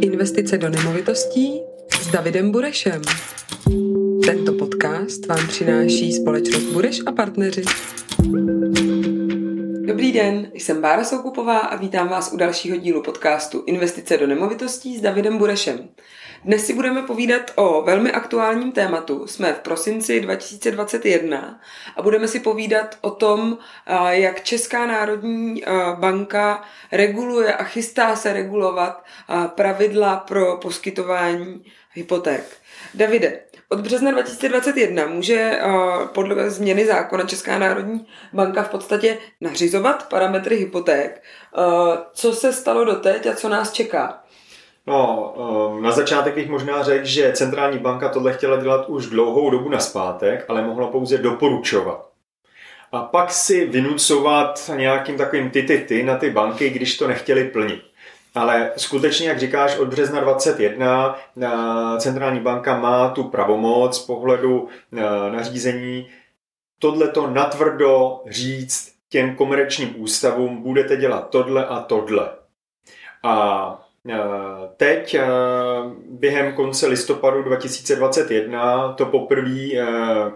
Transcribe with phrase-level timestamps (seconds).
[0.00, 1.60] Investice do nemovitostí
[2.02, 3.02] s Davidem Burešem.
[4.26, 7.62] Tento podcast vám přináší společnost Bureš a partneři.
[10.12, 15.00] Den, jsem Bára Soukupová a vítám vás u dalšího dílu podcastu Investice do nemovitostí s
[15.00, 15.88] Davidem Burešem.
[16.44, 19.26] Dnes si budeme povídat o velmi aktuálním tématu.
[19.26, 21.60] Jsme v prosinci 2021
[21.96, 23.58] a budeme si povídat o tom,
[24.10, 25.62] jak Česká národní
[25.98, 29.04] banka reguluje a chystá se regulovat
[29.46, 31.64] pravidla pro poskytování
[31.94, 32.44] hypoték.
[32.94, 35.60] Davide, od března 2021 může
[36.14, 41.22] podle změny zákona Česká národní banka v podstatě nařizovat parametry hypoték.
[42.12, 44.22] Co se stalo doteď a co nás čeká?
[44.86, 49.50] No, ehm, na začátek bych možná řekl, že centrální banka tohle chtěla dělat už dlouhou
[49.50, 52.08] dobu na zpátek, ale mohla pouze doporučovat.
[52.92, 57.44] A pak si vynucovat nějakým takovým ty, ty, ty na ty banky, když to nechtěli
[57.44, 57.82] plnit.
[58.34, 61.48] Ale skutečně, jak říkáš, od března 21 eh,
[62.00, 66.08] centrální banka má tu pravomoc z pohledu eh, nařízení
[66.78, 72.30] tohleto natvrdo říct těm komerčním ústavům, budete dělat tohle a tohle.
[73.22, 74.14] A Eh,
[74.76, 75.16] teď
[76.10, 79.58] během konce listopadu 2021 to poprvé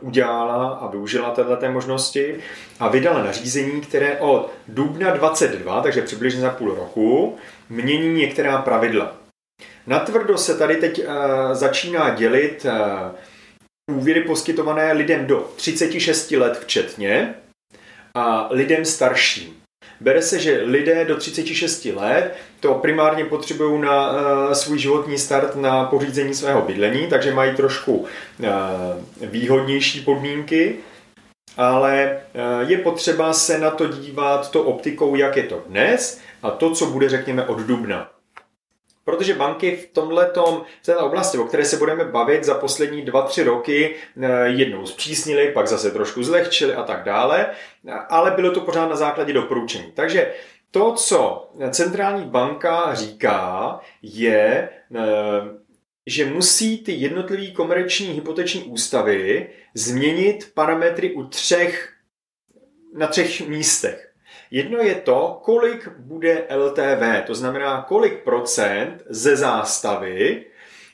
[0.00, 2.36] udělala a využila této možnosti
[2.80, 7.36] a vydala nařízení, které od dubna 22, takže přibližně za půl roku,
[7.68, 9.16] mění některá pravidla.
[9.86, 11.04] Natvrdo se tady teď
[11.52, 12.66] začíná dělit
[13.90, 17.34] úvěry poskytované lidem do 36 let včetně
[18.14, 19.64] a lidem starším.
[20.00, 25.56] Bere se, že lidé do 36 let to primárně potřebují na uh, svůj životní start
[25.56, 28.06] na pořízení svého bydlení, takže mají trošku
[29.20, 30.76] výhodnější podmínky,
[31.56, 36.50] ale uh, je potřeba se na to dívat to optikou, jak je to dnes a
[36.50, 38.10] to, co bude, řekněme, od dubna.
[39.04, 43.44] Protože banky v tomhletom, v této oblasti, o které se budeme bavit za poslední 2-3
[43.44, 47.46] roky, eh, jednou zpřísnili, pak zase trošku zlehčili a tak dále,
[48.08, 49.92] ale bylo to pořád na základě doporučení.
[49.94, 50.32] Takže
[50.70, 55.00] to, co centrální banka říká, je, eh,
[56.06, 61.92] že musí ty jednotlivé komerční hypoteční ústavy změnit parametry u třech,
[62.94, 64.10] na třech místech.
[64.50, 70.44] Jedno je to, kolik bude LTV, to znamená, kolik procent ze zástavy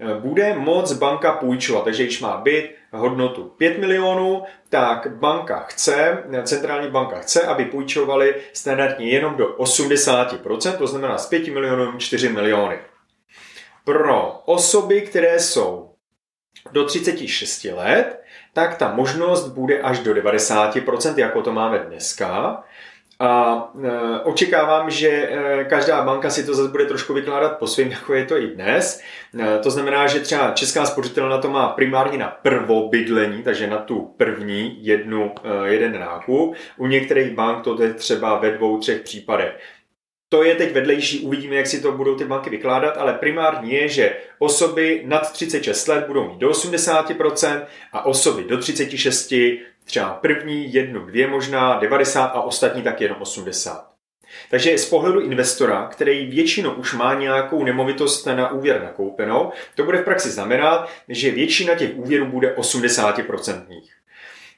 [0.00, 1.84] eh, bude moc banka půjčovat.
[1.84, 8.34] Takže když má být hodnotu 5 milionů, tak banka chce, centrální banka chce, aby půjčovali
[8.52, 12.78] standardně jenom do 80%, to znamená z 5 milionů 4 miliony.
[13.86, 15.90] Pro osoby, které jsou
[16.72, 22.64] do 36 let, tak ta možnost bude až do 90%, jako to máme dneska.
[23.20, 27.90] A e, očekávám, že e, každá banka si to zase bude trošku vykládat po svým,
[27.90, 29.02] jako je to i dnes.
[29.40, 34.14] E, to znamená, že třeba Česká spořitelna to má primárně na prvobydlení, takže na tu
[34.16, 36.54] první jednu, jeden nákup.
[36.76, 39.58] U některých bank to je třeba ve dvou, třech případech.
[40.28, 43.88] To je teď vedlejší, uvidíme, jak si to budou ty banky vykládat, ale primární je,
[43.88, 49.32] že osoby nad 36 let budou mít do 80% a osoby do 36
[49.84, 53.96] třeba první, jednu, dvě možná, 90 a ostatní tak jenom 80.
[54.50, 59.98] Takže z pohledu investora, který většinou už má nějakou nemovitost na úvěr nakoupenou, to bude
[59.98, 63.66] v praxi znamenat, že většina těch úvěrů bude 80%.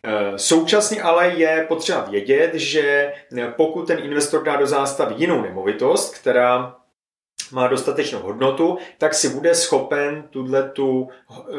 [0.04, 3.12] Eh, současně ale je potřeba vědět, že
[3.56, 6.76] pokud ten investor dá do zástavy jinou nemovitost, která
[7.53, 11.09] má dostatečnou hodnotu, tak si bude schopen tuhle tu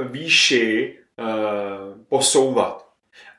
[0.03, 1.23] výši eh,
[2.09, 2.89] posouvat.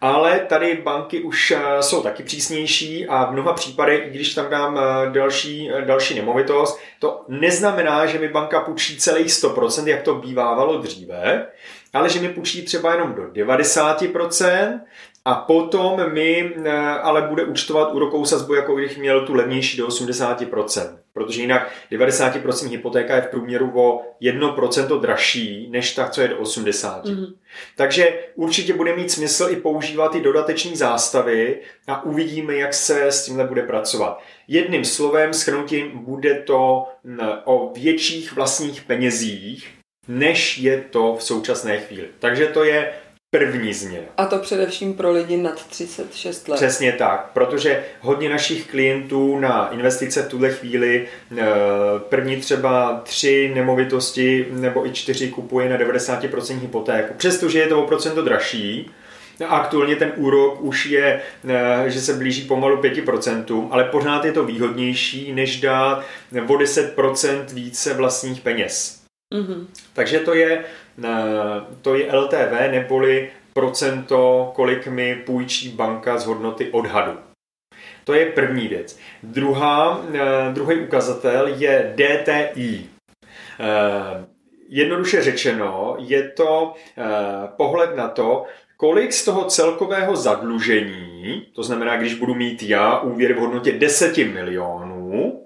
[0.01, 4.51] Ale tady banky už eh, jsou taky přísnější a v mnoha případech, i když tam
[4.51, 10.03] dám eh, další, eh, další nemovitost, to neznamená, že mi banka půjčí celých 100%, jak
[10.03, 11.47] to bývávalo dříve,
[11.93, 14.81] ale že mi půjčí třeba jenom do 90%,
[15.25, 19.87] a potom mi eh, ale bude účtovat úrokovou sazbu, jako bych měl tu levnější do
[19.87, 20.99] 80%.
[21.13, 26.37] Protože jinak 90% hypotéka je v průměru o 1% dražší, než ta, co je do
[26.37, 27.03] 80%.
[27.03, 27.35] Mm-hmm.
[27.77, 33.25] Takže určitě bude mít smysl i používat ty dodateční zástavy a uvidíme, jak se s
[33.25, 34.23] tímhle bude pracovat.
[34.49, 36.87] Jedným slovem, schrnutím, bude to
[37.45, 39.80] o větších vlastních penězích,
[40.11, 42.09] než je to v současné chvíli.
[42.19, 42.93] Takže to je
[43.31, 44.07] první změna.
[44.17, 46.57] A to především pro lidi nad 36 let.
[46.57, 51.07] Přesně tak, protože hodně našich klientů na investice v tuhle chvíli
[51.39, 51.45] eh,
[52.09, 57.15] první třeba tři nemovitosti nebo i čtyři kupuje na 90% hypotéku.
[57.15, 58.91] Přestože je to o procento dražší,
[59.49, 64.45] Aktuálně ten úrok už je, eh, že se blíží pomalu 5%, ale pořád je to
[64.45, 66.05] výhodnější, než dát
[66.49, 69.00] o 10% více vlastních peněz.
[69.35, 69.67] Mm-hmm.
[69.95, 70.65] Takže to je,
[71.05, 71.09] eh,
[71.83, 77.19] to je LTV neboli procento, kolik mi půjčí banka z hodnoty odhadu.
[78.05, 78.99] To je první věc.
[79.23, 82.87] Druhá, eh, druhý ukazatel je DTI.
[84.69, 86.75] Jednoduše řečeno, je to
[87.57, 88.45] pohled na to,
[88.77, 94.25] kolik z toho celkového zadlužení, to znamená, když budu mít já úvěr v hodnotě 10
[94.25, 95.43] milionů,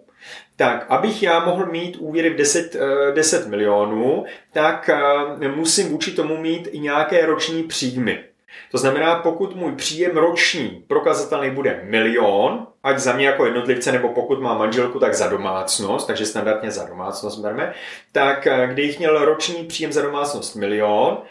[0.57, 2.77] tak abych já mohl mít úvěry v 10,
[3.15, 8.25] 10 milionů, tak eh, musím vůči tomu mít i nějaké roční příjmy.
[8.71, 14.09] To znamená, pokud můj příjem roční prokazatelný bude milion, ať za mě jako jednotlivce, nebo
[14.09, 17.75] pokud má manželku, tak za domácnost, takže standardně za domácnost berme,
[18.13, 21.23] tak eh, kdybych měl roční příjem za domácnost milion,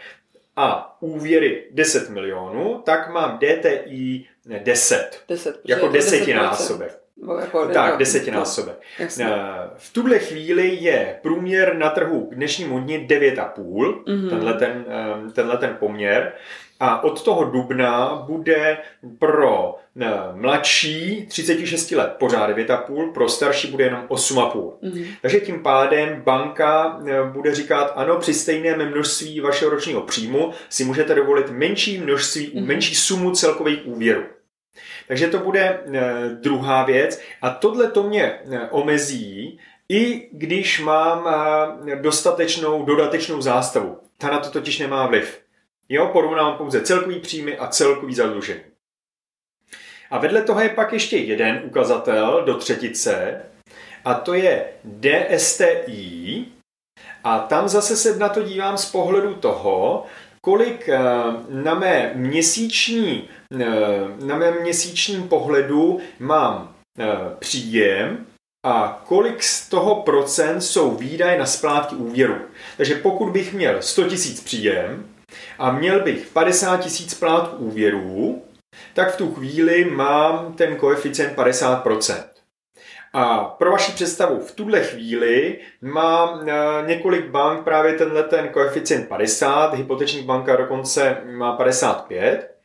[0.56, 4.26] a úvěry 10 milionů, tak mám DTI
[4.64, 5.24] 10.
[5.30, 7.03] 10 jako desetinásobek.
[7.40, 8.82] Jako, tak, desetinásobek.
[9.00, 9.28] Eh,
[9.78, 14.30] v tuhle chvíli je průměr na trhu k dnešnímu dni 9,5, mm-hmm.
[14.30, 16.34] tenhle, ten, eh, tenhle ten poměr.
[16.80, 18.78] A od toho dubna bude
[19.20, 24.74] pro eh, mladší 36 let pořád 9,5, pro starší bude jenom 8,5.
[24.84, 25.06] Mm-hmm.
[25.22, 27.00] Takže tím pádem banka
[27.32, 32.66] bude říkat, ano, při stejném množství vašeho ročního příjmu si můžete dovolit menší množství, mm-hmm.
[32.66, 34.24] menší sumu celkových úvěrů.
[35.08, 37.22] Takže to bude eh, druhá věc.
[37.42, 38.40] A tohle to mě
[38.70, 39.60] omezí,
[39.90, 41.28] i když mám
[42.02, 44.00] dostatečnou dodatečnou zástavu.
[44.18, 45.42] Ta na to totiž nemá vliv.
[45.90, 48.62] Jo, porovnám pouze celkový příjmy a celkový zadlužení.
[50.12, 53.42] A vedle toho je pak ještě jeden ukazatel do třetice,
[54.06, 56.46] a to je DSTI.
[57.24, 60.06] A tam zase se na to dívám z pohledu toho,
[60.46, 61.00] kolik eh,
[61.50, 63.30] na mé měsíční,
[63.62, 63.66] eh,
[64.26, 67.06] na mém měsíčním pohledu mám eh,
[67.40, 68.26] příjem
[68.66, 72.36] a kolik z toho procent jsou výdaje na splátky úvěru.
[72.78, 75.06] Takže pokud bych měl 100 000 příjem,
[75.60, 78.44] a měl bych 50 tisíc plát úvěrů,
[78.94, 82.33] tak v tu chvíli mám ten koeficient 50%.
[83.14, 86.54] A pro vaši představu, v tuhle chvíli mám eh,
[86.88, 92.56] několik bank právě tenhle ten koeficient 50, hypoteční banka dokonce má 55,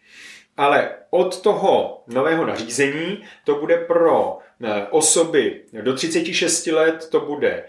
[0.57, 7.65] ale od toho nového nařízení to bude pro eh, osoby do 36 let to bude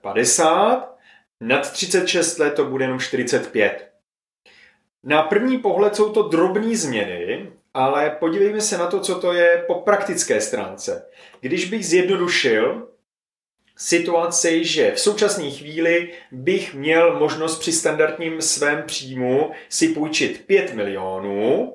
[0.00, 0.96] 50, eh,
[1.40, 3.90] nad 36 let to bude jenom 45.
[5.04, 9.64] Na první pohled jsou to drobné změny, ale podívejme se na to, co to je
[9.66, 11.06] po praktické stránce.
[11.40, 12.88] Když bych zjednodušil
[13.76, 20.74] situaci, že v současné chvíli bych měl možnost při standardním svém příjmu si půjčit 5
[20.74, 21.74] milionů,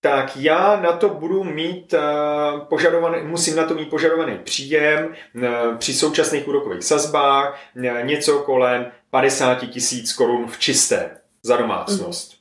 [0.00, 5.42] tak já na to budu mít uh, požadovaný, musím na to mít požadovaný příjem uh,
[5.78, 12.32] při současných úrokových sazbách uh, něco kolem 50 tisíc korun v čisté za domácnost.
[12.32, 12.37] Mm.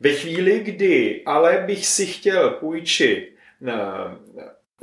[0.00, 3.34] Ve chvíli, kdy ale bych si chtěl půjčit,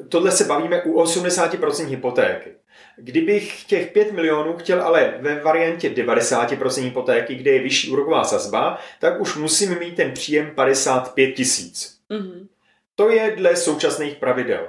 [0.09, 2.49] tohle se bavíme u 80% hypotéky.
[2.97, 8.77] Kdybych těch 5 milionů chtěl ale ve variantě 90% hypotéky, kde je vyšší úroková sazba,
[8.99, 11.97] tak už musím mít ten příjem 55 tisíc.
[12.09, 12.47] Mm-hmm.
[12.95, 14.67] To je dle současných pravidel.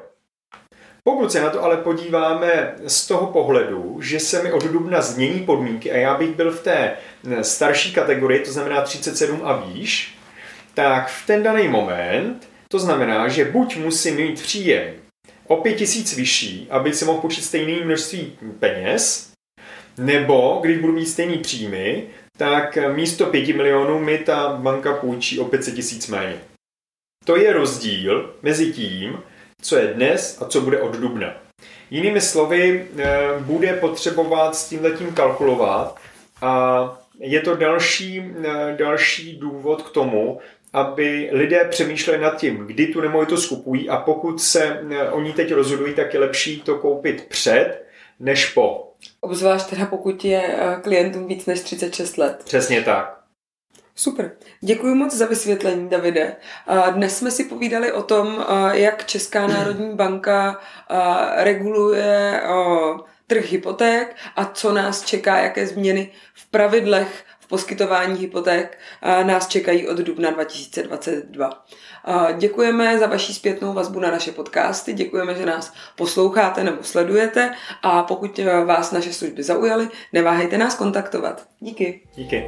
[1.05, 5.41] Pokud se na to ale podíváme z toho pohledu, že se mi od dubna změní
[5.41, 6.97] podmínky a já bych byl v té
[7.43, 10.19] starší kategorii, to znamená 37 a výš,
[10.75, 14.95] tak v ten daný moment to znamená, že buď musím mít příjem
[15.47, 19.33] o 5000 vyšší, aby si mohl počít stejné množství peněz,
[19.99, 22.05] nebo když budu mít stejný příjmy,
[22.39, 26.37] tak místo 5 milionů mi ta banka půjčí o 500 tisíc méně.
[27.25, 29.23] To je rozdíl mezi tím,
[29.63, 31.35] co je dnes a co bude od dubna.
[31.91, 35.99] Jinými slovy, eh, bude potřebovat s tím letím kalkulovat
[36.43, 36.83] a
[37.19, 40.41] je to další, eh, další důvod k tomu,
[40.73, 45.53] aby lidé přemýšleli nad tím, kdy tu nemovitost kupují a pokud se eh, oni teď
[45.53, 47.85] rozhodují, tak je lepší to koupit před
[48.21, 48.93] než po.
[49.21, 52.43] Obzvlášť teda pokud je eh, klientům víc než 36 let.
[52.45, 53.19] Přesně tak.
[53.95, 54.33] Super.
[54.61, 56.37] Děkuji moc za vysvětlení, Davide.
[56.91, 60.61] Dnes jsme si povídali o tom, eh, jak Česká národní banka
[61.37, 62.43] reguluje
[63.27, 68.79] trh hypoték a co nás čeká, jaké změny v pravidlech poskytování hypoték
[69.23, 71.65] nás čekají od dubna 2022.
[72.39, 78.03] Děkujeme za vaši zpětnou vazbu na naše podcasty, děkujeme, že nás posloucháte nebo sledujete a
[78.03, 81.47] pokud vás naše služby zaujaly, neváhejte nás kontaktovat.
[81.61, 82.01] Díky.
[82.15, 82.45] Díky.